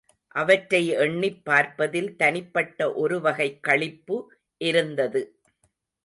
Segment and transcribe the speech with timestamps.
[0.35, 4.31] அவற்றை எண்ணிப் பார்ப்பதில் தனிப்பட்ட ஒருவகைக் களிப்பு
[4.57, 5.39] இருந்தது.